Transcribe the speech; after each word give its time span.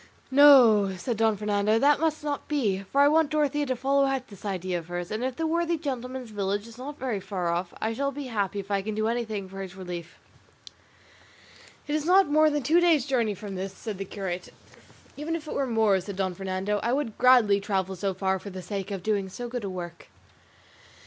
"No," 0.31 0.95
said 0.97 1.17
Don 1.17 1.37
Fernando, 1.37 1.77
"that 1.77 1.99
must 1.99 2.23
not 2.23 2.47
be, 2.47 2.79
for 2.91 3.01
I 3.01 3.07
want 3.07 3.29
Dorothea 3.29 3.67
to 3.67 3.75
follow 3.75 4.05
out 4.05 4.29
this 4.29 4.43
idea 4.45 4.79
of 4.79 4.87
hers; 4.87 5.11
and 5.11 5.23
if 5.23 5.35
the 5.35 5.45
worthy 5.45 5.77
gentleman's 5.77 6.31
village 6.31 6.67
is 6.67 6.79
not 6.79 6.97
very 6.97 7.19
far 7.19 7.49
off, 7.49 7.71
I 7.79 7.93
shall 7.93 8.11
be 8.11 8.23
happy 8.25 8.59
if 8.59 8.71
I 8.71 8.81
can 8.81 8.95
do 8.95 9.07
anything 9.07 9.47
for 9.47 9.61
his 9.61 9.75
relief." 9.75 10.17
"It 11.87 11.93
is 11.93 12.05
not 12.07 12.25
more 12.25 12.49
than 12.49 12.63
two 12.63 12.79
days' 12.79 13.05
journey 13.05 13.35
from 13.35 13.53
this," 13.53 13.73
said 13.75 13.99
the 13.99 14.05
curate. 14.05 14.49
"Even 15.17 15.35
if 15.35 15.47
it 15.47 15.53
were 15.53 15.67
more," 15.67 16.01
said 16.01 16.15
Don 16.15 16.33
Fernando, 16.33 16.79
"I 16.81 16.93
would 16.93 17.19
gladly 17.19 17.59
travel 17.61 17.95
so 17.95 18.15
far 18.15 18.39
for 18.39 18.49
the 18.49 18.63
sake 18.63 18.89
of 18.89 19.03
doing 19.03 19.29
so 19.29 19.47
good 19.47 19.63
a 19.63 19.69
work." 19.69 20.07